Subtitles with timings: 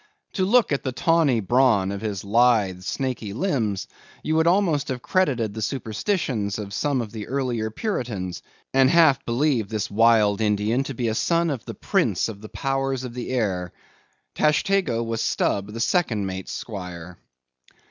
[0.33, 3.87] To look at the tawny brawn of his lithe snaky limbs,
[4.23, 8.41] you would almost have credited the superstitions of some of the earlier Puritans,
[8.73, 12.49] and half believed this wild Indian to be a son of the Prince of the
[12.49, 13.73] Powers of the Air.
[14.33, 17.19] Tashtego was Stubb the second mate's squire.